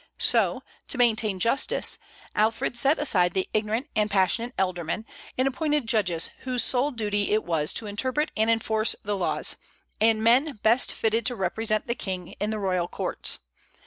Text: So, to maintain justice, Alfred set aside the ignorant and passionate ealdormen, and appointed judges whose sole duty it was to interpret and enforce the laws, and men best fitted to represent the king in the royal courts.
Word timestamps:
So, 0.17 0.63
to 0.87 0.97
maintain 0.97 1.39
justice, 1.39 1.99
Alfred 2.33 2.75
set 2.75 2.97
aside 2.97 3.35
the 3.35 3.47
ignorant 3.53 3.87
and 3.95 4.09
passionate 4.09 4.55
ealdormen, 4.57 5.05
and 5.37 5.47
appointed 5.47 5.85
judges 5.87 6.31
whose 6.39 6.63
sole 6.63 6.89
duty 6.89 7.29
it 7.29 7.43
was 7.43 7.71
to 7.73 7.85
interpret 7.85 8.31
and 8.35 8.49
enforce 8.49 8.95
the 9.03 9.15
laws, 9.15 9.57
and 9.99 10.23
men 10.23 10.59
best 10.63 10.91
fitted 10.91 11.23
to 11.27 11.35
represent 11.35 11.85
the 11.85 11.93
king 11.93 12.29
in 12.39 12.49
the 12.49 12.57
royal 12.57 12.87
courts. 12.87 13.41